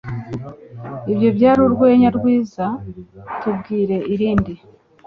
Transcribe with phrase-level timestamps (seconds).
[1.11, 2.65] Ibyo byari urwenya rwiza
[3.39, 4.53] Tubwire irindi